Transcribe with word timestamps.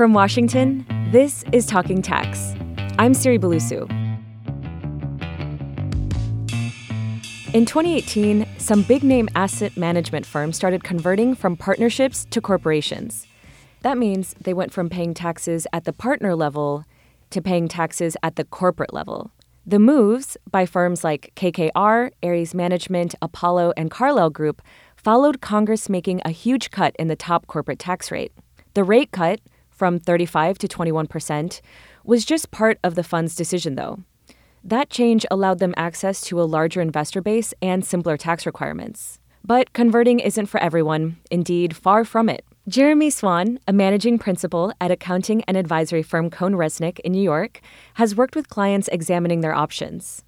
From 0.00 0.14
Washington, 0.14 0.86
this 1.12 1.44
is 1.52 1.66
Talking 1.66 2.00
Tax. 2.00 2.54
I'm 2.98 3.12
Siri 3.12 3.38
Bulusu. 3.38 3.82
In 7.52 7.66
2018, 7.66 8.46
some 8.56 8.80
big 8.80 9.04
name 9.04 9.28
asset 9.34 9.76
management 9.76 10.24
firms 10.24 10.56
started 10.56 10.84
converting 10.84 11.34
from 11.34 11.54
partnerships 11.54 12.24
to 12.30 12.40
corporations. 12.40 13.26
That 13.82 13.98
means 13.98 14.34
they 14.40 14.54
went 14.54 14.72
from 14.72 14.88
paying 14.88 15.12
taxes 15.12 15.66
at 15.70 15.84
the 15.84 15.92
partner 15.92 16.34
level 16.34 16.86
to 17.28 17.42
paying 17.42 17.68
taxes 17.68 18.16
at 18.22 18.36
the 18.36 18.44
corporate 18.44 18.94
level. 18.94 19.32
The 19.66 19.78
moves 19.78 20.38
by 20.50 20.64
firms 20.64 21.04
like 21.04 21.30
KKR, 21.36 22.10
Ares 22.22 22.54
Management, 22.54 23.14
Apollo, 23.20 23.74
and 23.76 23.90
Carlyle 23.90 24.30
Group 24.30 24.62
followed 24.96 25.42
Congress 25.42 25.90
making 25.90 26.22
a 26.24 26.30
huge 26.30 26.70
cut 26.70 26.96
in 26.98 27.08
the 27.08 27.16
top 27.16 27.46
corporate 27.48 27.78
tax 27.78 28.10
rate. 28.10 28.32
The 28.72 28.82
rate 28.82 29.10
cut, 29.10 29.40
from 29.80 29.98
35 29.98 30.58
to 30.58 30.68
21 30.68 31.06
percent, 31.06 31.62
was 32.04 32.26
just 32.26 32.50
part 32.50 32.78
of 32.84 32.96
the 32.96 33.02
fund's 33.02 33.34
decision, 33.34 33.76
though. 33.76 34.00
That 34.62 34.90
change 34.90 35.24
allowed 35.30 35.58
them 35.58 35.72
access 35.78 36.20
to 36.26 36.38
a 36.38 36.50
larger 36.56 36.82
investor 36.82 37.22
base 37.22 37.54
and 37.62 37.82
simpler 37.82 38.18
tax 38.18 38.44
requirements. 38.44 39.20
But 39.42 39.72
converting 39.72 40.20
isn't 40.20 40.50
for 40.52 40.60
everyone, 40.60 41.16
indeed, 41.30 41.74
far 41.74 42.04
from 42.04 42.28
it. 42.28 42.44
Jeremy 42.68 43.08
Swan, 43.08 43.58
a 43.66 43.72
managing 43.72 44.18
principal 44.18 44.70
at 44.82 44.90
accounting 44.90 45.42
and 45.44 45.56
advisory 45.56 46.02
firm 46.02 46.28
CohnReznick 46.28 46.98
in 46.98 47.12
New 47.12 47.22
York, 47.22 47.62
has 47.94 48.14
worked 48.14 48.36
with 48.36 48.50
clients 48.50 48.90
examining 48.92 49.40
their 49.40 49.54
options. 49.54 50.22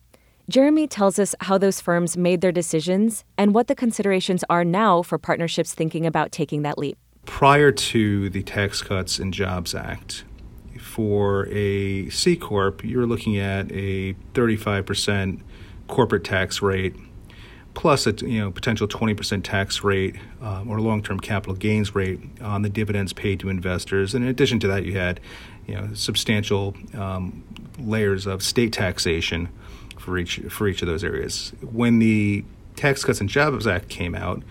Jeremy 0.48 0.87
tells 0.87 1.19
us 1.19 1.34
how 1.41 1.59
those 1.59 1.82
firms 1.82 2.16
made 2.16 2.41
their 2.41 2.52
decisions 2.52 3.27
and 3.37 3.52
what 3.52 3.66
the 3.66 3.74
considerations 3.74 4.45
are 4.48 4.65
now 4.65 5.02
for 5.02 5.19
partnerships 5.19 5.74
thinking 5.74 6.07
about 6.07 6.32
taking 6.32 6.62
that 6.62 6.79
leap. 6.79 6.96
Prior 7.25 7.73
to 7.73 8.31
the 8.31 8.43
Tax 8.43 8.83
Cuts 8.83 9.19
and 9.19 9.33
Jobs 9.33 9.75
Act, 9.75 10.25
for 10.80 11.47
a 11.49 12.11
C 12.11 12.37
Corp, 12.37 12.85
you're 12.85 13.07
looking 13.07 13.39
at 13.39 13.71
a 13.73 14.15
35% 14.35 15.41
corporate 15.88 16.24
tax 16.24 16.61
rate 16.61 16.95
plus 17.74 18.07
a 18.07 18.13
you 18.27 18.38
know 18.38 18.51
potential 18.51 18.87
20% 18.87 19.43
tax 19.43 19.83
rate 19.83 20.16
um, 20.41 20.69
or 20.69 20.80
long-term 20.80 21.21
capital 21.21 21.55
gains 21.55 21.95
rate 21.95 22.21
on 22.41 22.63
the 22.63 22.69
dividends 22.69 23.13
paid 23.13 23.41
to 23.41 23.49
investors. 23.49 24.15
And 24.15 24.24
in 24.24 24.30
addition 24.30 24.59
to 24.61 24.68
that, 24.68 24.85
you 24.85 24.99
had 24.99 25.21
you 25.66 25.74
know 25.74 25.89
substantial 25.95 26.74
um, 26.95 27.45
layers 27.79 28.27
of 28.27 28.43
state 28.43 28.73
taxation 28.73 29.49
for 29.99 30.18
each 30.18 30.41
for 30.51 30.68
each 30.68 30.83
of 30.83 30.89
those 30.89 31.05
areas. 31.05 31.52
When 31.61 31.99
the 31.99 32.45
Tax 32.77 33.05
Cuts 33.05 33.21
and 33.21 33.29
Jobs 33.29 33.66
Act 33.66 33.89
came 33.89 34.15
out, 34.15 34.43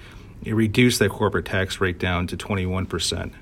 it 0.44 0.54
reduced 0.54 1.00
that 1.00 1.10
corporate 1.10 1.46
tax 1.46 1.80
rate 1.80 2.00
down 2.00 2.28
to 2.28 2.38
21 2.38 2.86
percent. 2.86 3.34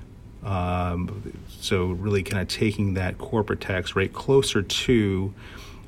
Um, 0.42 1.38
so 1.48 1.86
really, 1.86 2.22
kind 2.22 2.40
of 2.40 2.48
taking 2.48 2.94
that 2.94 3.18
corporate 3.18 3.60
tax 3.60 3.94
rate 3.94 4.12
closer 4.12 4.62
to 4.62 5.34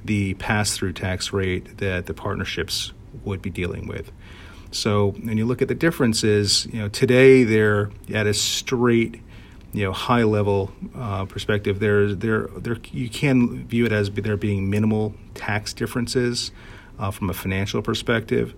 the 0.05 0.35
pass-through 0.35 0.93
tax 0.93 1.33
rate 1.33 1.79
that 1.79 2.07
the 2.07 2.15
partnerships 2.15 2.93
would 3.25 3.41
be 3.41 3.51
dealing 3.51 3.87
with. 3.87 4.11
So 4.73 5.11
when 5.23 5.37
you 5.37 5.45
look 5.45 5.63
at 5.63 5.69
the 5.69 5.75
differences, 5.75 6.67
you 6.73 6.81
know, 6.81 6.89
today 6.89 7.45
they're 7.45 7.91
at 8.13 8.27
a 8.27 8.35
straight, 8.35 9.21
you 9.73 9.85
know, 9.85 9.93
high 9.93 10.23
level 10.25 10.73
uh, 10.95 11.27
perspective. 11.27 11.79
There, 11.79 12.15
there, 12.15 12.49
there, 12.57 12.79
you 12.91 13.09
can 13.09 13.67
view 13.67 13.85
it 13.85 13.93
as 13.93 14.11
there 14.11 14.37
being 14.37 14.71
minimal 14.71 15.15
tax 15.35 15.73
differences 15.73 16.53
uh, 16.99 17.11
from 17.11 17.29
a 17.29 17.35
financial 17.35 17.83
perspective. 17.83 18.55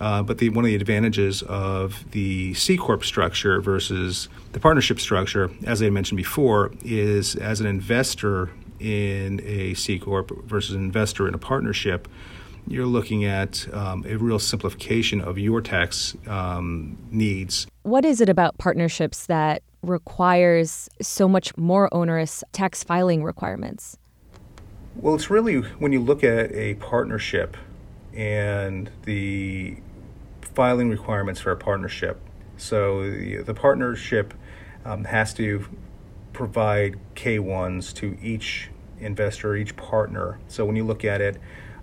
Uh, 0.00 0.22
but 0.22 0.38
the, 0.38 0.48
one 0.48 0.64
of 0.64 0.68
the 0.68 0.74
advantages 0.74 1.42
of 1.42 2.10
the 2.10 2.52
C 2.54 2.76
corp 2.76 3.04
structure 3.04 3.60
versus 3.60 4.28
the 4.52 4.60
partnership 4.60 4.98
structure, 4.98 5.50
as 5.64 5.82
I 5.82 5.90
mentioned 5.90 6.16
before, 6.16 6.72
is 6.84 7.36
as 7.36 7.60
an 7.60 7.66
investor 7.66 8.50
in 8.80 9.40
a 9.44 9.74
C 9.74 9.98
corp 9.98 10.30
versus 10.44 10.74
an 10.74 10.82
investor 10.82 11.28
in 11.28 11.34
a 11.34 11.38
partnership, 11.38 12.08
you're 12.66 12.86
looking 12.86 13.24
at 13.24 13.66
um, 13.74 14.04
a 14.08 14.16
real 14.16 14.38
simplification 14.38 15.20
of 15.20 15.38
your 15.38 15.60
tax 15.60 16.16
um, 16.26 16.96
needs. 17.10 17.66
What 17.82 18.04
is 18.04 18.20
it 18.20 18.28
about 18.28 18.56
partnerships 18.58 19.26
that 19.26 19.62
requires 19.82 20.88
so 21.00 21.28
much 21.28 21.56
more 21.56 21.92
onerous 21.92 22.42
tax 22.52 22.82
filing 22.82 23.22
requirements? 23.22 23.98
Well, 24.96 25.14
it's 25.14 25.28
really 25.28 25.60
when 25.60 25.92
you 25.92 26.00
look 26.00 26.24
at 26.24 26.52
a 26.52 26.74
partnership 26.74 27.56
and 28.14 28.90
the 29.04 29.76
filing 30.40 30.88
requirements 30.88 31.40
for 31.40 31.50
a 31.50 31.56
partnership. 31.56 32.20
So 32.56 33.10
the, 33.10 33.42
the 33.42 33.54
partnership 33.54 34.34
um, 34.84 35.04
has 35.04 35.34
to 35.34 35.66
provide 36.32 36.96
K1s 37.14 37.92
to 37.94 38.16
each 38.22 38.70
investor, 38.98 39.56
each 39.56 39.76
partner. 39.76 40.38
So 40.48 40.64
when 40.64 40.76
you 40.76 40.84
look 40.84 41.04
at 41.04 41.20
it, 41.20 41.38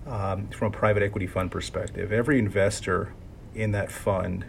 um, 0.06 0.48
from 0.48 0.68
a 0.68 0.70
private 0.76 1.02
equity 1.02 1.26
fund 1.26 1.50
perspective. 1.50 2.12
Every 2.12 2.38
investor 2.38 3.14
in 3.54 3.72
that 3.72 3.90
fund 3.90 4.44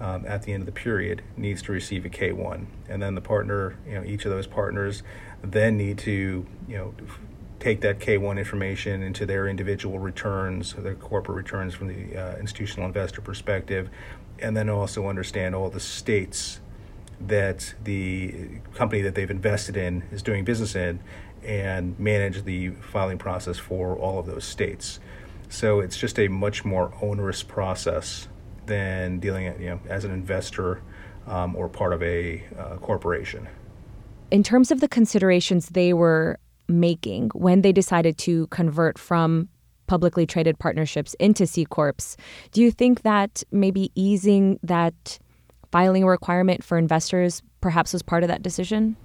um, 0.00 0.24
at 0.26 0.42
the 0.42 0.52
end 0.52 0.62
of 0.62 0.66
the 0.66 0.72
period 0.72 1.22
needs 1.36 1.62
to 1.62 1.72
receive 1.72 2.04
a 2.04 2.08
K1, 2.08 2.66
and 2.88 3.02
then 3.02 3.14
the 3.14 3.20
partner, 3.20 3.78
you 3.86 3.94
know, 3.94 4.04
each 4.04 4.24
of 4.24 4.30
those 4.30 4.46
partners 4.46 5.02
then 5.42 5.76
need 5.76 5.98
to, 5.98 6.46
you 6.68 6.76
know, 6.76 6.94
take 7.62 7.80
that 7.82 8.00
K1 8.00 8.38
information 8.38 9.04
into 9.04 9.24
their 9.24 9.46
individual 9.46 10.00
returns, 10.00 10.74
their 10.74 10.96
corporate 10.96 11.36
returns 11.36 11.74
from 11.74 11.86
the 11.86 12.16
uh, 12.16 12.36
institutional 12.38 12.86
investor 12.86 13.20
perspective, 13.20 13.88
and 14.40 14.56
then 14.56 14.68
also 14.68 15.06
understand 15.06 15.54
all 15.54 15.70
the 15.70 15.78
states 15.78 16.58
that 17.20 17.72
the 17.84 18.48
company 18.74 19.00
that 19.02 19.14
they've 19.14 19.30
invested 19.30 19.76
in 19.76 20.02
is 20.10 20.22
doing 20.22 20.44
business 20.44 20.74
in 20.74 20.98
and 21.44 21.96
manage 22.00 22.42
the 22.42 22.70
filing 22.70 23.16
process 23.16 23.58
for 23.58 23.96
all 23.96 24.18
of 24.18 24.26
those 24.26 24.44
states. 24.44 24.98
So 25.48 25.78
it's 25.78 25.96
just 25.96 26.18
a 26.18 26.26
much 26.26 26.64
more 26.64 26.92
onerous 27.00 27.44
process 27.44 28.26
than 28.66 29.20
dealing 29.20 29.44
you 29.60 29.70
know, 29.70 29.80
as 29.88 30.04
an 30.04 30.10
investor 30.10 30.82
um, 31.28 31.54
or 31.54 31.68
part 31.68 31.92
of 31.92 32.02
a 32.02 32.42
uh, 32.58 32.76
corporation. 32.78 33.46
In 34.32 34.42
terms 34.42 34.72
of 34.72 34.80
the 34.80 34.88
considerations 34.88 35.68
they 35.68 35.92
were 35.92 36.40
making 36.72 37.30
when 37.34 37.62
they 37.62 37.72
decided 37.72 38.18
to 38.18 38.46
convert 38.48 38.98
from 38.98 39.48
publicly 39.86 40.26
traded 40.26 40.58
partnerships 40.58 41.14
into 41.14 41.46
C 41.46 41.64
Corps, 41.64 42.16
do 42.52 42.62
you 42.62 42.70
think 42.70 43.02
that 43.02 43.42
maybe 43.52 43.92
easing 43.94 44.58
that 44.62 45.18
filing 45.70 46.06
requirement 46.06 46.64
for 46.64 46.78
investors 46.78 47.42
perhaps 47.60 47.92
was 47.92 48.02
part 48.02 48.22
of 48.22 48.28
that 48.28 48.42
decision? 48.42 48.96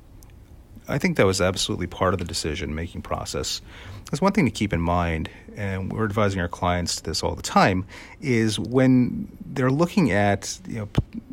I 0.89 0.97
think 0.97 1.17
that 1.17 1.25
was 1.25 1.41
absolutely 1.41 1.87
part 1.87 2.13
of 2.13 2.19
the 2.19 2.25
decision 2.25 2.73
making 2.73 3.01
process. 3.01 3.61
There's 4.09 4.21
one 4.21 4.31
thing 4.31 4.45
to 4.45 4.51
keep 4.51 4.71
in 4.71 4.79
mind, 4.79 5.29
and 5.57 5.91
we're 5.91 6.05
advising 6.05 6.39
our 6.39 6.47
clients 6.47 6.95
to 6.97 7.03
this 7.03 7.23
all 7.23 7.35
the 7.35 7.41
time, 7.41 7.85
is 8.21 8.57
when 8.57 9.27
they're 9.45 9.71
looking 9.71 10.11
at 10.11 10.57
you 10.65 10.79
know 10.79 10.89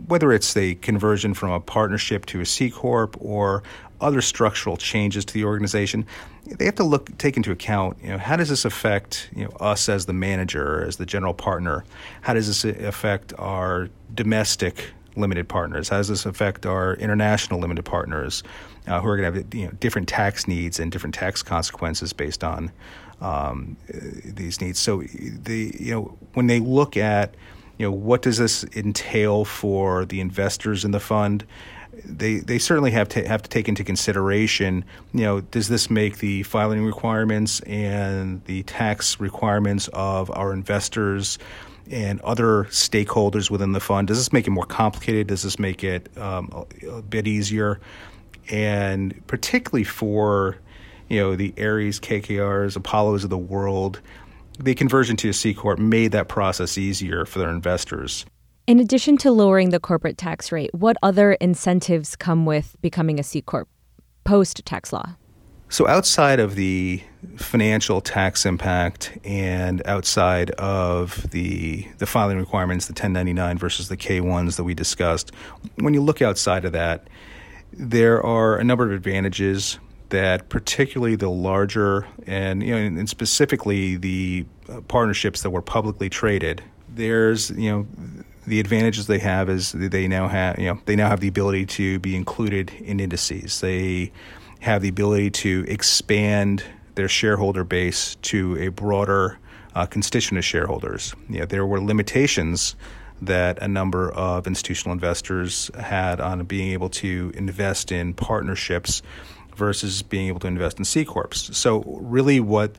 whether 0.08 0.32
it's 0.32 0.54
the 0.54 0.74
conversion 0.76 1.34
from 1.34 1.50
a 1.50 1.60
partnership 1.60 2.26
to 2.26 2.40
a 2.40 2.46
C 2.46 2.68
corp 2.70 3.16
or 3.20 3.62
other 4.00 4.20
structural 4.20 4.76
changes 4.76 5.24
to 5.24 5.34
the 5.34 5.44
organization, 5.44 6.06
they 6.46 6.64
have 6.64 6.74
to 6.76 6.84
look 6.84 7.16
take 7.18 7.36
into 7.36 7.50
account 7.50 7.96
you 8.02 8.08
know 8.08 8.18
how 8.18 8.36
does 8.36 8.50
this 8.50 8.64
affect 8.64 9.30
you 9.34 9.44
know 9.44 9.50
us 9.60 9.88
as 9.88 10.06
the 10.06 10.12
manager, 10.12 10.84
as 10.84 10.96
the 10.96 11.06
general 11.06 11.34
partner? 11.34 11.84
How 12.22 12.34
does 12.34 12.46
this 12.46 12.64
affect 12.64 13.32
our 13.38 13.88
domestic 14.14 14.92
limited 15.16 15.48
partners? 15.48 15.88
How 15.88 15.98
does 15.98 16.08
this 16.08 16.26
affect 16.26 16.66
our 16.66 16.94
international 16.94 17.60
limited 17.60 17.84
partners 17.84 18.42
uh, 18.86 19.00
who 19.00 19.08
are 19.08 19.16
going 19.16 19.32
to 19.32 19.38
have 19.38 19.54
you 19.54 19.66
know, 19.66 19.72
different 19.80 20.08
tax 20.08 20.48
needs 20.48 20.78
and 20.80 20.90
different 20.90 21.14
tax 21.14 21.42
consequences 21.42 22.12
based 22.12 22.44
on 22.44 22.72
um, 23.20 23.76
these 24.24 24.60
needs? 24.60 24.78
So 24.78 25.02
the 25.02 25.74
you 25.78 25.92
know 25.92 26.18
when 26.34 26.46
they 26.46 26.60
look 26.60 26.96
at 26.96 27.34
you 27.78 27.86
know 27.86 27.92
what 27.92 28.22
does 28.22 28.38
this 28.38 28.64
entail 28.76 29.44
for 29.44 30.04
the 30.04 30.20
investors 30.20 30.84
in 30.84 30.90
the 30.90 31.00
fund? 31.00 31.44
They 32.04 32.36
they 32.36 32.58
certainly 32.58 32.90
have 32.92 33.08
to 33.10 33.26
have 33.26 33.42
to 33.42 33.48
take 33.48 33.68
into 33.68 33.84
consideration. 33.84 34.84
You 35.12 35.20
know, 35.20 35.40
does 35.40 35.68
this 35.68 35.90
make 35.90 36.18
the 36.18 36.42
filing 36.42 36.84
requirements 36.84 37.60
and 37.60 38.44
the 38.44 38.62
tax 38.64 39.20
requirements 39.20 39.88
of 39.92 40.30
our 40.30 40.52
investors? 40.52 41.38
and 41.90 42.18
other 42.22 42.64
stakeholders 42.70 43.50
within 43.50 43.72
the 43.72 43.80
fund? 43.80 44.08
Does 44.08 44.16
this 44.16 44.32
make 44.32 44.46
it 44.46 44.50
more 44.50 44.64
complicated? 44.64 45.26
Does 45.26 45.42
this 45.42 45.58
make 45.58 45.84
it 45.84 46.08
um, 46.16 46.48
a, 46.82 46.86
a, 46.86 47.02
bit 47.02 47.26
easier? 47.26 47.78
And 48.50 49.22
particularly 49.26 49.84
for 49.84 50.56
you 51.08 51.20
know 51.20 51.36
the 51.36 51.52
Ares, 51.58 52.00
KKRs, 52.00 52.76
Apollos 52.76 53.24
of 53.24 53.30
the 53.30 53.38
world, 53.38 54.00
the 54.58 54.74
conversion 54.74 55.16
to 55.18 55.28
a 55.28 55.32
C 55.32 55.54
corp 55.54 55.78
made 55.78 56.12
that 56.12 56.28
process 56.28 56.78
easier 56.78 57.26
for 57.26 57.38
their 57.38 57.50
investors. 57.50 58.24
In 58.66 58.80
addition 58.80 59.18
to 59.18 59.30
lowering 59.30 59.70
the 59.70 59.78
corporate 59.78 60.16
tax 60.16 60.50
rate, 60.50 60.74
what 60.74 60.96
other 61.02 61.34
incentives 61.34 62.16
come 62.16 62.46
with 62.46 62.76
becoming 62.80 63.20
a 63.20 63.22
C 63.22 63.42
corp 63.42 63.68
post 64.24 64.64
tax 64.64 64.90
law? 64.90 65.16
So, 65.68 65.86
outside 65.86 66.40
of 66.40 66.54
the 66.54 67.02
financial 67.36 68.00
tax 68.00 68.46
impact 68.46 69.18
and 69.22 69.82
outside 69.84 70.50
of 70.52 71.30
the 71.30 71.86
the 71.98 72.06
filing 72.06 72.38
requirements, 72.38 72.86
the 72.86 72.92
1099 72.92 73.58
versus 73.58 73.88
the 73.88 73.98
K1s 73.98 74.56
that 74.56 74.64
we 74.64 74.72
discussed, 74.72 75.32
when 75.76 75.92
you 75.92 76.00
look 76.00 76.22
outside 76.22 76.64
of 76.64 76.72
that, 76.72 77.08
there 77.70 78.24
are 78.24 78.56
a 78.56 78.64
number 78.64 78.86
of 78.86 78.92
advantages 78.92 79.78
that 80.08 80.48
particularly 80.48 81.16
the 81.16 81.28
larger 81.28 82.06
and 82.26 82.62
you 82.62 82.70
know 82.70 82.78
and 82.78 83.10
specifically 83.10 83.96
the 83.96 84.46
uh, 84.70 84.80
partnerships 84.82 85.42
that 85.42 85.50
were 85.50 85.62
publicly 85.62 86.08
traded 86.08 86.62
there's 86.94 87.50
you 87.50 87.70
know 87.70 88.24
the 88.46 88.60
advantages 88.60 89.06
they 89.06 89.18
have 89.18 89.48
is 89.48 89.72
they 89.72 90.06
now 90.06 90.28
have 90.28 90.58
you 90.58 90.66
know 90.66 90.80
they 90.84 90.96
now 90.96 91.08
have 91.08 91.20
the 91.20 91.28
ability 91.28 91.66
to 91.66 91.98
be 91.98 92.14
included 92.14 92.70
in 92.80 93.00
indices 93.00 93.60
they 93.60 94.12
have 94.64 94.82
the 94.82 94.88
ability 94.88 95.30
to 95.30 95.64
expand 95.68 96.64
their 96.94 97.08
shareholder 97.08 97.64
base 97.64 98.16
to 98.16 98.56
a 98.58 98.68
broader 98.68 99.38
uh, 99.74 99.86
constituent 99.86 100.38
of 100.38 100.44
shareholders. 100.44 101.14
You 101.28 101.40
know, 101.40 101.46
there 101.46 101.66
were 101.66 101.80
limitations 101.80 102.76
that 103.20 103.58
a 103.60 103.68
number 103.68 104.10
of 104.12 104.46
institutional 104.46 104.92
investors 104.92 105.70
had 105.78 106.20
on 106.20 106.44
being 106.44 106.72
able 106.72 106.88
to 106.90 107.32
invest 107.34 107.92
in 107.92 108.14
partnerships 108.14 109.02
versus 109.56 110.02
being 110.02 110.28
able 110.28 110.40
to 110.40 110.46
invest 110.46 110.78
in 110.78 110.84
C 110.84 111.04
corps. 111.04 111.34
So 111.34 111.82
really, 111.82 112.40
what 112.40 112.76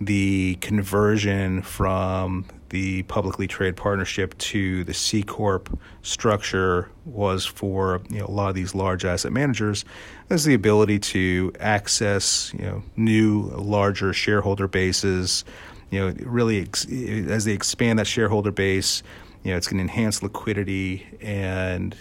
the 0.00 0.56
conversion 0.60 1.62
from 1.62 2.46
the 2.70 3.02
publicly 3.04 3.46
traded 3.46 3.76
partnership 3.76 4.36
to 4.38 4.84
the 4.84 4.94
C 4.94 5.22
corp 5.22 5.78
structure 6.02 6.90
was 7.04 7.46
for 7.46 8.02
you 8.10 8.18
know, 8.18 8.26
a 8.26 8.30
lot 8.30 8.48
of 8.48 8.54
these 8.54 8.74
large 8.74 9.04
asset 9.04 9.32
managers 9.32 9.84
is 10.30 10.44
the 10.44 10.54
ability 10.54 10.98
to 10.98 11.52
access 11.60 12.52
you 12.54 12.64
know 12.64 12.82
new 12.96 13.42
larger 13.56 14.12
shareholder 14.12 14.68
bases. 14.68 15.44
You 15.90 16.00
know, 16.00 16.14
really 16.24 16.62
ex- 16.62 16.86
as 16.90 17.44
they 17.44 17.52
expand 17.52 18.00
that 18.00 18.08
shareholder 18.08 18.50
base, 18.50 19.04
you 19.44 19.52
know, 19.52 19.56
it's 19.56 19.68
going 19.68 19.78
to 19.78 19.82
enhance 19.82 20.22
liquidity 20.22 21.06
and 21.20 21.94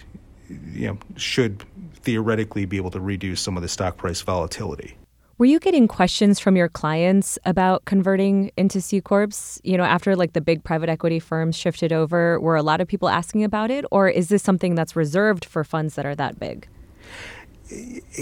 you 0.50 0.88
know 0.88 0.98
should 1.16 1.64
theoretically 2.02 2.66
be 2.66 2.78
able 2.78 2.92
to 2.92 3.00
reduce 3.00 3.42
some 3.42 3.58
of 3.58 3.64
the 3.64 3.70
stock 3.70 3.98
price 3.98 4.22
volatility. 4.22 4.98
Were 5.38 5.46
you 5.46 5.60
getting 5.60 5.90
questions 5.90 6.40
from 6.40 6.56
your 6.56 6.70
clients 6.70 7.38
about 7.44 7.84
converting 7.84 8.52
into 8.56 8.80
C 8.80 9.02
corps? 9.02 9.60
You 9.66 9.78
know, 9.78 9.84
after 9.84 10.16
like 10.16 10.32
the 10.32 10.40
big 10.40 10.64
private 10.64 10.88
equity 10.88 11.20
firms 11.20 11.58
shifted 11.58 11.92
over, 11.92 12.40
were 12.40 12.56
a 12.56 12.64
lot 12.64 12.80
of 12.80 12.88
people 12.88 13.10
asking 13.10 13.44
about 13.44 13.70
it, 13.70 13.84
or 13.92 14.08
is 14.08 14.30
this 14.30 14.42
something 14.42 14.76
that's 14.76 14.96
reserved 14.96 15.44
for 15.44 15.66
funds 15.66 15.96
that 15.96 16.06
are 16.06 16.16
that 16.16 16.40
big? 16.40 16.70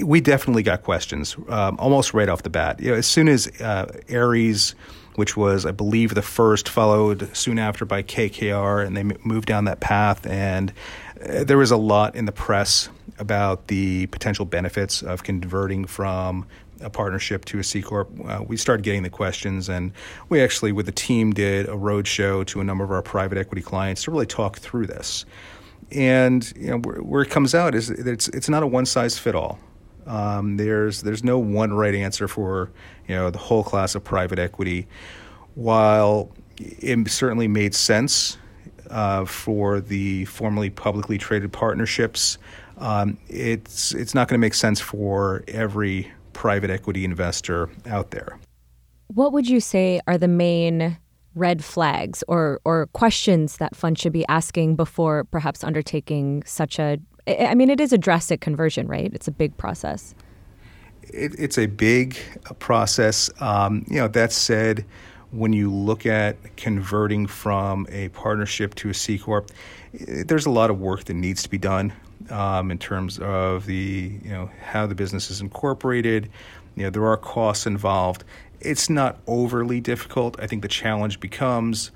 We 0.03 0.21
definitely 0.21 0.63
got 0.63 0.81
questions 0.81 1.35
um, 1.49 1.77
almost 1.77 2.15
right 2.15 2.29
off 2.29 2.41
the 2.41 2.49
bat. 2.49 2.79
You 2.79 2.91
know, 2.91 2.97
as 2.97 3.05
soon 3.05 3.27
as 3.27 3.45
uh, 3.61 3.91
Ares, 4.11 4.73
which 5.13 5.37
was 5.37 5.67
I 5.67 5.71
believe 5.71 6.15
the 6.15 6.23
first, 6.23 6.67
followed 6.67 7.29
soon 7.37 7.59
after 7.59 7.85
by 7.85 8.01
KKR, 8.01 8.83
and 8.83 8.97
they 8.97 9.03
moved 9.23 9.45
down 9.45 9.65
that 9.65 9.81
path, 9.81 10.25
and 10.25 10.73
uh, 11.29 11.43
there 11.43 11.59
was 11.59 11.69
a 11.69 11.77
lot 11.77 12.15
in 12.15 12.25
the 12.25 12.31
press 12.31 12.89
about 13.19 13.67
the 13.67 14.07
potential 14.07 14.45
benefits 14.45 15.03
of 15.03 15.21
converting 15.21 15.85
from 15.85 16.47
a 16.83 16.89
partnership 16.89 17.45
to 17.45 17.59
a 17.59 17.63
C 17.63 17.81
corp, 17.81 18.09
uh, 18.27 18.43
we 18.45 18.57
started 18.57 18.83
getting 18.83 19.03
the 19.03 19.09
questions, 19.09 19.69
and 19.69 19.91
we 20.29 20.41
actually, 20.41 20.71
with 20.71 20.85
the 20.85 20.91
team, 20.91 21.33
did 21.33 21.67
a 21.67 21.73
roadshow 21.73 22.45
to 22.47 22.61
a 22.61 22.63
number 22.63 22.83
of 22.83 22.91
our 22.91 23.01
private 23.01 23.37
equity 23.37 23.61
clients 23.61 24.03
to 24.03 24.11
really 24.11 24.25
talk 24.25 24.57
through 24.57 24.87
this. 24.87 25.25
And 25.91 26.51
you 26.55 26.71
know, 26.71 26.77
where, 26.79 27.01
where 27.01 27.21
it 27.21 27.29
comes 27.29 27.55
out 27.55 27.75
is 27.75 27.87
that 27.87 28.07
it's 28.07 28.27
it's 28.29 28.49
not 28.49 28.63
a 28.63 28.67
one 28.67 28.85
size 28.85 29.17
fit 29.17 29.35
all. 29.35 29.59
Um, 30.05 30.57
there's 30.57 31.01
there's 31.01 31.23
no 31.23 31.37
one 31.39 31.73
right 31.73 31.95
answer 31.95 32.27
for 32.27 32.71
you 33.07 33.15
know 33.15 33.29
the 33.29 33.39
whole 33.39 33.63
class 33.63 33.95
of 33.95 34.03
private 34.03 34.39
equity. 34.39 34.87
While 35.55 36.31
it 36.57 37.09
certainly 37.09 37.47
made 37.47 37.75
sense 37.75 38.37
uh, 38.89 39.25
for 39.25 39.79
the 39.79 40.25
formerly 40.25 40.69
publicly 40.69 41.17
traded 41.17 41.51
partnerships, 41.51 42.37
um, 42.77 43.17
it's 43.27 43.93
it's 43.93 44.13
not 44.13 44.27
going 44.27 44.39
to 44.39 44.41
make 44.41 44.53
sense 44.53 44.79
for 44.79 45.43
every 45.47 46.11
private 46.33 46.69
equity 46.69 47.05
investor 47.05 47.69
out 47.87 48.11
there. 48.11 48.37
What 49.07 49.33
would 49.33 49.47
you 49.47 49.59
say 49.59 50.01
are 50.07 50.17
the 50.17 50.27
main 50.27 50.97
red 51.35 51.63
flags 51.63 52.23
or, 52.27 52.59
or 52.63 52.87
questions 52.87 53.57
that 53.57 53.75
funds 53.75 53.99
should 54.01 54.13
be 54.13 54.25
asking 54.27 54.75
before 54.75 55.23
perhaps 55.25 55.63
undertaking 55.63 56.43
such 56.45 56.79
a 56.79 56.99
I 57.27 57.55
mean, 57.55 57.69
it 57.69 57.79
is 57.79 57.93
a 57.93 57.97
drastic 57.97 58.41
conversion, 58.41 58.87
right? 58.87 59.09
It's 59.13 59.27
a 59.27 59.31
big 59.31 59.55
process. 59.55 60.13
It, 61.03 61.33
it's 61.39 61.57
a 61.57 61.67
big 61.67 62.17
process. 62.59 63.29
Um, 63.39 63.85
you 63.87 63.97
know, 63.97 64.07
that 64.09 64.33
said, 64.33 64.85
when 65.31 65.53
you 65.53 65.71
look 65.71 66.05
at 66.05 66.57
converting 66.57 67.27
from 67.27 67.87
a 67.89 68.09
partnership 68.09 68.75
to 68.75 68.89
a 68.89 68.93
C 68.93 69.17
corp, 69.17 69.51
there's 69.93 70.45
a 70.45 70.49
lot 70.51 70.69
of 70.69 70.79
work 70.79 71.05
that 71.05 71.13
needs 71.13 71.43
to 71.43 71.49
be 71.49 71.57
done 71.57 71.93
um, 72.29 72.71
in 72.71 72.77
terms 72.77 73.19
of 73.19 73.65
the 73.65 74.19
you 74.23 74.29
know 74.29 74.49
how 74.61 74.87
the 74.87 74.95
business 74.95 75.29
is 75.29 75.41
incorporated. 75.41 76.29
You 76.75 76.83
know 76.83 76.89
there 76.89 77.05
are 77.05 77.17
costs 77.17 77.65
involved. 77.65 78.23
It's 78.59 78.89
not 78.89 79.19
overly 79.27 79.81
difficult. 79.81 80.39
I 80.39 80.47
think 80.47 80.61
the 80.61 80.67
challenge 80.67 81.19
becomes 81.19 81.91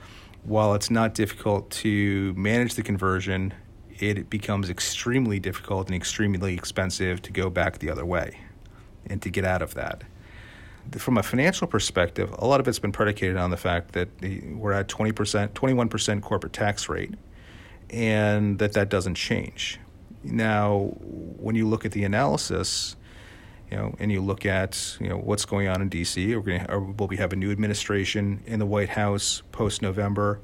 while 0.47 0.73
it's 0.73 0.89
not 0.89 1.13
difficult 1.13 1.69
to 1.69 2.33
manage 2.33 2.75
the 2.75 2.83
conversion, 2.83 3.53
it 3.99 4.29
becomes 4.29 4.69
extremely 4.69 5.39
difficult 5.39 5.87
and 5.87 5.95
extremely 5.95 6.53
expensive 6.53 7.21
to 7.23 7.31
go 7.31 7.49
back 7.49 7.79
the 7.79 7.89
other 7.89 8.05
way 8.05 8.39
and 9.07 9.21
to 9.21 9.29
get 9.29 9.43
out 9.43 9.61
of 9.61 9.73
that. 9.73 10.03
From 10.97 11.17
a 11.17 11.23
financial 11.23 11.67
perspective, 11.67 12.33
a 12.37 12.47
lot 12.47 12.61
of 12.61 12.67
it's 12.67 12.79
been 12.79 12.93
predicated 12.93 13.35
on 13.35 13.49
the 13.49 13.57
fact 13.57 13.91
that 13.91 14.07
we're 14.53 14.71
at 14.71 14.87
20%, 14.87 15.49
21% 15.49 16.21
corporate 16.21 16.53
tax 16.53 16.87
rate, 16.87 17.13
and 17.89 18.57
that 18.59 18.71
that 18.73 18.87
doesn't 18.87 19.15
change. 19.15 19.79
Now, 20.23 20.91
when 20.99 21.55
you 21.55 21.67
look 21.67 21.85
at 21.85 21.91
the 21.91 22.03
analysis, 22.03 22.95
you 23.71 23.77
know, 23.77 23.95
and 23.99 24.11
you 24.11 24.21
look 24.21 24.45
at 24.45 24.97
you 24.99 25.09
know 25.09 25.17
what's 25.17 25.45
going 25.45 25.67
on 25.67 25.81
in 25.81 25.89
D.C. 25.89 26.35
We're 26.35 26.41
going 26.41 26.65
to, 26.65 26.79
will 26.79 27.07
we 27.07 27.17
have 27.17 27.33
a 27.33 27.35
new 27.35 27.51
administration 27.51 28.41
in 28.45 28.59
the 28.59 28.65
White 28.65 28.89
House 28.89 29.43
post 29.51 29.81
November? 29.81 30.39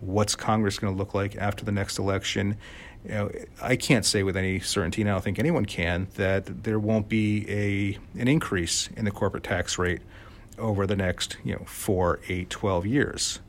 What's 0.00 0.34
Congress 0.34 0.78
going 0.78 0.92
to 0.92 0.98
look 0.98 1.14
like 1.14 1.36
after 1.36 1.64
the 1.64 1.72
next 1.72 1.98
election? 1.98 2.56
You 3.04 3.10
know, 3.10 3.30
I 3.60 3.76
can't 3.76 4.04
say 4.04 4.22
with 4.22 4.36
any 4.36 4.60
certainty, 4.60 5.02
and 5.02 5.10
I 5.10 5.14
don't 5.14 5.22
think 5.22 5.38
anyone 5.38 5.64
can, 5.64 6.08
that 6.14 6.62
there 6.64 6.78
won't 6.78 7.08
be 7.08 7.48
a 7.50 7.98
an 8.20 8.28
increase 8.28 8.88
in 8.96 9.04
the 9.04 9.10
corporate 9.10 9.44
tax 9.44 9.78
rate 9.78 10.00
over 10.58 10.86
the 10.86 10.96
next 10.96 11.36
you 11.44 11.54
know 11.54 11.64
four, 11.66 12.20
eight, 12.28 12.48
twelve 12.48 12.86
years. 12.86 13.40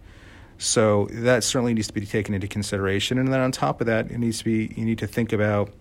So 0.58 1.08
that 1.12 1.44
certainly 1.44 1.74
needs 1.74 1.88
to 1.88 1.94
be 1.94 2.06
taken 2.06 2.34
into 2.34 2.48
consideration. 2.48 3.18
And 3.18 3.32
then 3.32 3.40
on 3.40 3.52
top 3.52 3.82
of 3.82 3.88
that, 3.88 4.12
it 4.12 4.18
needs 4.18 4.40
to 4.40 4.46
be 4.46 4.74
you 4.76 4.86
need 4.86 5.00
to 5.00 5.08
think 5.08 5.34
about, 5.34 5.72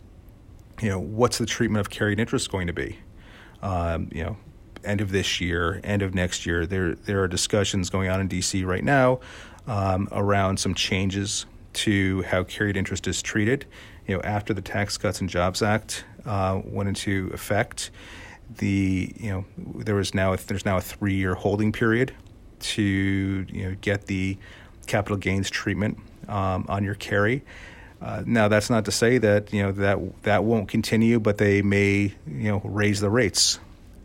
you 0.81 0.89
know, 0.89 0.99
what's 0.99 1.39
the 1.39 1.47
treatment 1.47 1.81
of 1.81 1.91
carried 1.91 2.19
interest 2.19 2.51
going 2.51 2.67
to 2.67 2.73
be? 2.73 2.99
Um, 3.63 4.09
you 4.13 4.25
know, 4.25 4.37
end 4.85 5.01
of 5.01 5.13
this 5.13 5.41
year, 5.41 5.81
end 5.85 6.03
of 6.03 6.15
next 6.15 6.47
year. 6.47 6.67
There 6.67 6.95
there 6.95 7.23
are 7.23 7.29
discussions 7.29 7.91
going 7.91 8.09
on 8.09 8.21
in 8.21 8.29
D.C. 8.29 8.65
right 8.65 8.85
now 8.85 9.21
um, 9.67 10.09
around 10.13 10.59
some 10.59 10.75
changes 10.75 11.47
to 11.75 12.23
how 12.23 12.45
carried 12.45 12.77
interest 12.77 13.07
is 13.07 13.23
treated. 13.23 13.67
You 14.07 14.17
know, 14.17 14.23
after 14.23 14.53
the 14.53 14.63
Tax 14.63 14.99
Cuts 14.99 15.21
and 15.21 15.31
Jobs 15.31 15.63
Act 15.63 16.05
uh, 16.27 16.61
went 16.65 16.89
into 16.89 17.31
effect, 17.33 17.91
the 18.59 19.15
you 19.17 19.31
know 19.31 19.45
there 19.57 19.95
was 19.95 20.15
now 20.15 20.33
a, 20.33 20.37
there's 20.37 20.65
now 20.65 20.77
a 20.77 20.81
three 20.81 21.15
year 21.15 21.35
holding 21.35 21.73
period 21.73 22.13
to 22.61 22.83
you 22.83 23.69
know 23.69 23.77
get 23.81 24.07
the 24.07 24.37
capital 24.87 25.17
gains 25.17 25.51
treatment 25.51 25.99
um, 26.29 26.67
on 26.69 26.85
your 26.85 26.95
carry. 26.95 27.43
Uh, 28.01 28.23
now, 28.27 28.49
that's 28.49 28.69
not 28.69 28.85
to 28.87 28.91
say 28.93 29.19
that 29.19 29.53
you 29.53 29.63
know 29.63 29.73
that 29.73 30.23
that 30.25 30.45
won't 30.45 30.69
continue, 30.69 31.21
but 31.21 31.39
they 31.39 31.63
may 31.63 32.13
you 32.27 32.51
know 32.51 32.61
raise 32.65 33.01
the 33.01 33.11
rates 33.11 33.61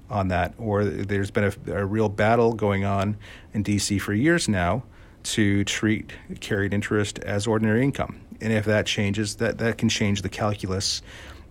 on 0.10 0.28
that. 0.28 0.54
Or 0.60 0.86
there's 0.86 1.32
been 1.32 1.46
a, 1.46 1.72
a 1.72 1.86
real 1.86 2.08
battle 2.08 2.54
going 2.54 2.86
on 2.86 3.18
in 3.54 3.64
D.C. 3.64 3.98
for 3.98 4.14
years 4.14 4.48
now 4.48 4.84
to 5.24 5.64
treat 5.64 6.12
carried 6.40 6.74
interest 6.74 7.20
as 7.20 7.48
ordinary 7.48 7.84
income, 7.84 8.20
and 8.40 8.54
if 8.54 8.66
that 8.66 8.86
changes, 8.86 9.38
that 9.38 9.58
that 9.58 9.80
can 9.80 9.90
change 9.90 10.22
the 10.22 10.30
calculus 10.30 11.02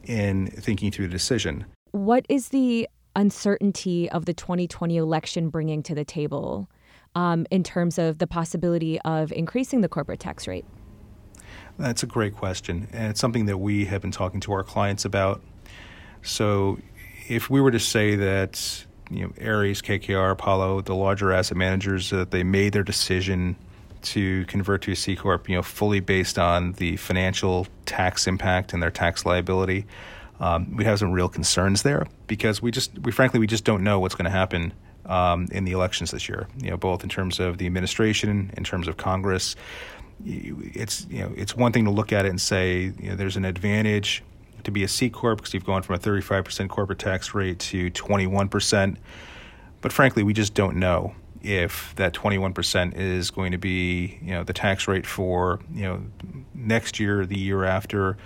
in 0.05 0.47
thinking 0.47 0.93
through 0.93 1.09
the 1.09 1.13
decision. 1.13 1.67
What 1.91 2.27
is 2.29 2.51
the 2.51 2.89
uncertainty 3.17 4.09
of 4.11 4.27
the 4.27 4.35
2020 4.35 4.97
election 4.97 5.49
bringing 5.49 5.83
to 5.83 5.95
the 5.97 6.05
table? 6.05 6.69
Um, 7.17 7.47
in 7.51 7.65
terms 7.65 7.99
of 7.99 8.19
the 8.19 8.27
possibility 8.27 9.01
of 9.01 9.33
increasing 9.33 9.81
the 9.81 9.89
corporate 9.89 10.21
tax 10.21 10.47
rate? 10.47 10.67
That's 11.79 12.03
a 12.03 12.07
great 12.07 12.37
question. 12.37 12.89
And 12.93 13.11
it's 13.11 13.21
something 13.21 13.47
that 13.47 13.59
we 13.59 13.87
have 13.87 14.03
been 14.03 14.11
talking 14.11 14.39
to 14.41 14.53
our 14.53 14.63
clients 14.63 15.05
about. 15.05 15.43
So, 16.23 16.79
if 17.29 17.51
we 17.51 17.61
were 17.61 17.71
to 17.73 17.81
say 17.81 18.15
that 18.17 18.87
you 19.11 19.23
know 19.23 19.33
Ares, 19.45 19.83
KKR, 19.83 20.31
Apollo, 20.31 20.83
the 20.83 20.95
larger 20.95 21.33
asset 21.33 21.57
managers, 21.57 22.11
that 22.11 22.21
uh, 22.21 22.25
they 22.25 22.45
made 22.45 22.73
their 22.73 22.85
decision 22.85 23.57
to 24.03 24.45
convert 24.45 24.83
to 24.83 24.93
a 24.93 24.97
C 24.97 25.17
corp, 25.17 25.49
you 25.49 25.57
know, 25.57 25.63
fully 25.63 26.01
based 26.01 26.39
on 26.39 26.73
the 26.73 26.97
financial 26.97 27.67
tax 27.87 28.27
impact 28.27 28.73
and 28.73 28.83
their 28.83 28.91
tax 28.91 29.25
liability, 29.25 29.87
um, 30.39 30.77
we 30.77 30.85
have 30.85 30.99
some 30.99 31.13
real 31.13 31.29
concerns 31.29 31.83
there 31.83 32.07
because 32.27 32.63
we 32.63 32.71
just, 32.71 32.97
we 33.01 33.11
frankly, 33.11 33.41
we 33.41 33.47
just 33.47 33.65
don't 33.65 33.83
know 33.83 33.99
what's 33.99 34.15
going 34.15 34.27
to 34.27 34.31
happen 34.31 34.73
um, 35.07 35.49
in 35.53 35.65
the 35.65 35.73
elections 35.73 36.11
this 36.11 36.29
year. 36.29 36.47
You 36.63 36.71
know, 36.71 36.77
both 36.77 37.03
in 37.03 37.09
terms 37.09 37.41
of 37.41 37.59
the 37.59 37.67
administration, 37.67 38.51
in 38.57 38.65
terms 38.65 38.89
of 38.89 38.97
Congress. 38.97 39.57
It's 40.25 41.07
you 41.11 41.21
know, 41.21 41.33
it's 41.37 41.55
one 41.57 41.73
thing 41.73 41.85
to 41.85 41.91
look 41.91 42.13
at 42.13 42.25
it 42.25 42.31
and 42.31 42.41
say 42.41 42.93
you 42.99 43.11
know, 43.11 43.17
there's 43.17 43.37
an 43.37 43.45
advantage 43.45 44.23
to 44.67 44.71
be 44.71 44.83
a 44.83 44.89
C 44.89 45.09
corp 45.09 45.39
because 45.39 45.55
you've 45.55 45.65
gone 45.65 45.83
from 45.83 45.95
a 45.95 45.99
35% 45.99 46.69
corporate 46.69 46.99
tax 46.99 47.35
rate 47.35 47.59
to 47.61 47.91
21%. 47.91 48.97
But 49.81 49.93
frankly, 49.93 50.23
we 50.23 50.33
just 50.33 50.55
don't 50.55 50.77
know 50.77 51.15
if 51.43 51.95
that 51.95 52.13
21% 52.13 52.97
is 52.97 53.31
going 53.31 53.53
to 53.53 53.59
be, 53.59 54.19
you 54.21 54.33
know, 54.33 54.43
the 54.43 54.53
tax 54.53 54.89
rate 54.89 55.07
for, 55.07 55.61
you 55.73 55.83
know, 55.83 56.03
next 56.55 56.99
year, 56.99 57.25
the 57.25 57.39
year 57.39 57.65
after. 57.65 58.17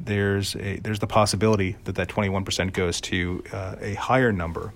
There's 0.00 0.54
a 0.54 0.78
there's 0.78 1.00
the 1.00 1.08
possibility 1.08 1.76
that 1.84 1.96
that 1.96 2.08
21% 2.08 2.72
goes 2.72 3.00
to 3.02 3.42
uh, 3.52 3.74
a 3.80 3.94
higher 3.94 4.30
number, 4.30 4.72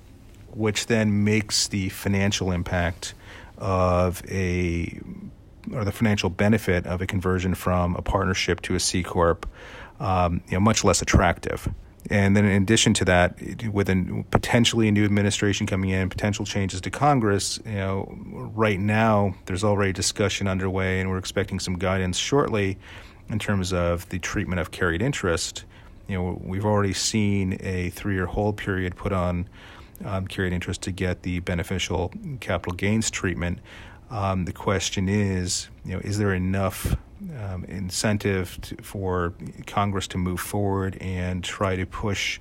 which 0.54 0.86
then 0.86 1.24
makes 1.24 1.68
the 1.68 1.88
financial 1.88 2.50
impact 2.50 3.14
of 3.58 4.22
a 4.30 5.00
or 5.72 5.84
the 5.84 5.92
financial 5.92 6.28
benefit 6.28 6.86
of 6.86 7.00
a 7.00 7.06
conversion 7.06 7.54
from 7.54 7.94
a 7.96 8.02
partnership 8.02 8.60
to 8.62 8.74
a 8.74 8.80
C 8.80 9.02
corp, 9.02 9.46
um, 10.00 10.42
you 10.48 10.54
know, 10.54 10.60
much 10.60 10.84
less 10.84 11.02
attractive. 11.02 11.72
And 12.10 12.36
then, 12.36 12.44
in 12.44 12.62
addition 12.62 12.94
to 12.94 13.04
that, 13.04 13.38
with 13.72 13.88
a 13.88 14.24
potentially 14.32 14.88
a 14.88 14.92
new 14.92 15.04
administration 15.04 15.68
coming 15.68 15.90
in, 15.90 16.08
potential 16.08 16.44
changes 16.44 16.80
to 16.80 16.90
Congress, 16.90 17.60
you 17.64 17.74
know, 17.74 18.12
right 18.54 18.80
now 18.80 19.36
there's 19.46 19.62
already 19.62 19.92
discussion 19.92 20.48
underway, 20.48 20.98
and 20.98 21.08
we're 21.08 21.18
expecting 21.18 21.60
some 21.60 21.78
guidance 21.78 22.18
shortly 22.18 22.76
in 23.28 23.38
terms 23.38 23.72
of 23.72 24.08
the 24.08 24.18
treatment 24.18 24.60
of 24.60 24.72
carried 24.72 25.00
interest. 25.00 25.64
You 26.08 26.16
know, 26.16 26.40
we've 26.42 26.66
already 26.66 26.92
seen 26.92 27.56
a 27.60 27.90
three-year 27.90 28.26
hold 28.26 28.56
period 28.56 28.96
put 28.96 29.12
on 29.12 29.48
um, 30.04 30.26
carried 30.26 30.52
interest 30.52 30.82
to 30.82 30.92
get 30.92 31.22
the 31.22 31.40
beneficial 31.40 32.12
capital 32.40 32.74
gains 32.74 33.10
treatment. 33.10 33.58
Um, 34.10 34.44
the 34.44 34.52
question 34.52 35.08
is, 35.08 35.68
you 35.84 35.92
know, 35.92 36.00
is 36.00 36.18
there 36.18 36.34
enough 36.34 36.96
um, 37.40 37.64
incentive 37.64 38.58
to, 38.62 38.76
for 38.82 39.34
Congress 39.66 40.06
to 40.08 40.18
move 40.18 40.40
forward 40.40 40.98
and 41.00 41.42
try 41.42 41.76
to 41.76 41.86
push 41.86 42.40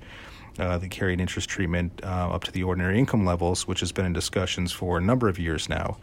uh, 0.58 0.76
the 0.78 0.88
carried 0.88 1.20
interest 1.20 1.48
treatment 1.48 2.00
uh, 2.02 2.28
up 2.30 2.44
to 2.44 2.52
the 2.52 2.62
ordinary 2.62 2.98
income 2.98 3.24
levels, 3.24 3.66
which 3.66 3.80
has 3.80 3.90
been 3.90 4.04
in 4.04 4.12
discussions 4.12 4.70
for 4.70 4.98
a 4.98 5.00
number 5.00 5.28
of 5.28 5.38
years 5.38 5.68
now. 5.68 5.96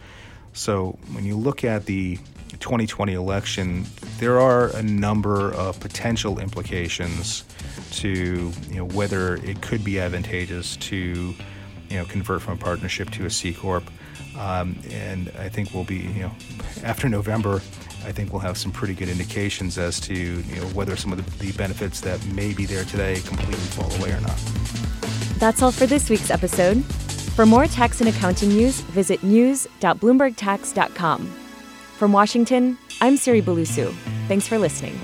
So 0.53 0.97
when 1.13 1.25
you 1.25 1.37
look 1.37 1.63
at 1.63 1.85
the 1.85 2.17
2020 2.59 3.13
election, 3.13 3.85
there 4.19 4.39
are 4.39 4.75
a 4.75 4.83
number 4.83 5.53
of 5.53 5.79
potential 5.79 6.39
implications 6.39 7.43
to 7.91 8.51
you 8.69 8.75
know 8.75 8.85
whether 8.85 9.35
it 9.35 9.61
could 9.61 9.83
be 9.83 9.99
advantageous 9.99 10.75
to 10.77 10.95
you 10.95 11.97
know 11.97 12.05
convert 12.05 12.41
from 12.41 12.53
a 12.53 12.57
partnership 12.57 13.09
to 13.11 13.25
a 13.25 13.29
C 13.29 13.53
corp. 13.53 13.83
Um, 14.37 14.77
and 14.91 15.31
I 15.37 15.49
think 15.49 15.73
we'll 15.73 15.83
be, 15.83 15.97
you 15.97 16.21
know, 16.21 16.31
after 16.83 17.09
November, 17.09 17.55
I 18.05 18.11
think 18.13 18.31
we'll 18.31 18.41
have 18.41 18.57
some 18.57 18.71
pretty 18.71 18.93
good 18.93 19.09
indications 19.09 19.77
as 19.77 19.99
to, 20.01 20.13
you 20.13 20.55
know, 20.55 20.67
whether 20.67 20.95
some 20.95 21.11
of 21.11 21.39
the, 21.39 21.45
the 21.45 21.51
benefits 21.57 21.99
that 22.01 22.23
may 22.27 22.53
be 22.53 22.65
there 22.65 22.85
today 22.85 23.19
completely 23.21 23.55
fall 23.55 23.91
away 23.95 24.11
or 24.13 24.21
not. 24.21 24.37
That's 25.39 25.61
all 25.61 25.71
for 25.71 25.87
this 25.87 26.09
week's 26.09 26.31
episode. 26.31 26.85
For 27.39 27.45
more 27.45 27.67
tax 27.67 28.01
and 28.01 28.09
accounting 28.09 28.49
news, 28.49 28.81
visit 28.81 29.23
news.bloombergtax.com. 29.23 31.25
From 31.95 32.11
Washington, 32.11 32.77
I'm 32.99 33.15
Siri 33.15 33.41
Bulusu. 33.41 33.93
Thanks 34.27 34.45
for 34.45 34.57
listening. 34.57 34.99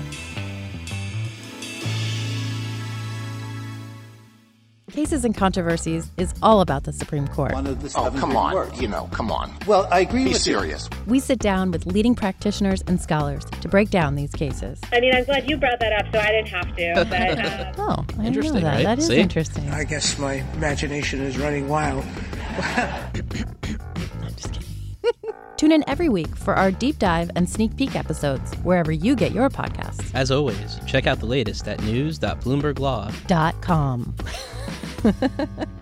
Cases 4.96 5.26
and 5.26 5.36
Controversies 5.36 6.10
is 6.16 6.32
all 6.42 6.62
about 6.62 6.84
the 6.84 6.92
Supreme 6.92 7.28
Court. 7.28 7.52
oh, 7.54 8.10
come 8.18 8.34
on. 8.34 8.54
Words. 8.54 8.80
You 8.80 8.88
know, 8.88 9.10
come 9.12 9.30
on. 9.30 9.52
Well, 9.66 9.86
I 9.90 10.00
agree 10.00 10.24
Be 10.24 10.30
with 10.30 10.40
serious. 10.40 10.88
You. 10.90 10.98
We 11.06 11.20
sit 11.20 11.38
down 11.38 11.70
with 11.70 11.84
leading 11.84 12.14
practitioners 12.14 12.82
and 12.86 12.98
scholars 12.98 13.44
to 13.60 13.68
break 13.68 13.90
down 13.90 14.14
these 14.14 14.32
cases. 14.32 14.80
I 14.92 15.00
mean, 15.00 15.14
I'm 15.14 15.24
glad 15.24 15.50
you 15.50 15.58
brought 15.58 15.80
that 15.80 15.92
up, 15.92 16.10
so 16.10 16.18
I 16.18 16.32
didn't 16.32 16.48
have 16.48 16.74
to. 16.76 16.94
But, 17.10 17.38
uh... 17.38 17.72
oh, 17.76 18.06
I 18.18 18.24
interesting, 18.24 18.54
know 18.54 18.60
that. 18.60 18.74
Right? 18.76 18.84
That 18.84 18.98
is 18.98 19.08
See? 19.08 19.18
interesting. 19.18 19.68
I 19.68 19.84
guess 19.84 20.18
my 20.18 20.36
imagination 20.54 21.20
is 21.20 21.36
running 21.36 21.68
wild. 21.68 22.02
I'm 22.58 24.34
just 24.36 24.52
kidding. 24.52 24.68
Tune 25.56 25.72
in 25.72 25.84
every 25.86 26.08
week 26.08 26.34
for 26.36 26.54
our 26.54 26.70
deep 26.70 26.98
dive 26.98 27.30
and 27.34 27.48
sneak 27.48 27.76
peek 27.76 27.96
episodes 27.96 28.52
wherever 28.56 28.92
you 28.92 29.16
get 29.16 29.32
your 29.32 29.48
podcasts. 29.48 30.14
As 30.14 30.30
always, 30.30 30.78
check 30.86 31.06
out 31.06 31.20
the 31.20 31.26
latest 31.26 31.66
at 31.68 31.82
news.bloomberglaw.com. 31.82 34.14